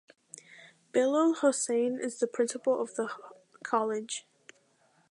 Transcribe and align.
Bilal 0.93 1.35
Hossain 1.41 1.99
is 1.99 2.17
the 2.17 2.25
principal 2.25 2.81
of 2.81 2.95
the 2.95 3.11
college. 3.63 4.25